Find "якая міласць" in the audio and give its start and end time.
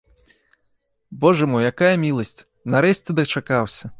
1.73-2.35